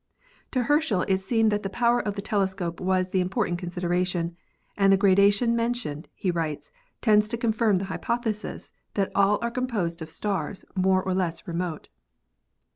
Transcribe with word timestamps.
To 0.49 0.63
Herschel 0.63 1.03
it 1.07 1.19
seemed 1.19 1.51
that 1.51 1.61
the 1.61 1.69
power 1.69 1.99
of 1.99 2.15
the 2.15 2.23
telescope 2.23 2.79
was 2.79 3.11
the 3.11 3.19
important 3.21 3.59
consideration, 3.59 4.35
and 4.75 4.91
the 4.91 4.97
gradation 4.97 5.55
mentioned, 5.55 6.07
he 6.15 6.31
writes, 6.31 6.71
"tends 7.03 7.27
to 7.27 7.37
confirm 7.37 7.75
the 7.75 7.85
hypothesis 7.85 8.71
that 8.95 9.11
all 9.13 9.37
are 9.43 9.51
composed 9.51 10.01
of 10.01 10.09
stars 10.09 10.65
more 10.75 11.03
or 11.03 11.13
less 11.13 11.47
remote." 11.47 11.89